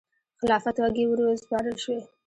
[0.39, 1.99] خلافت واګې وروسپارل شوې.